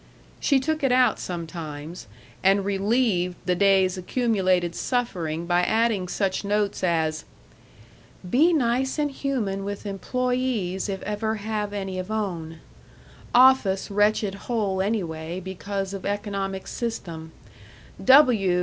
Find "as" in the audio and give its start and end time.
6.83-7.23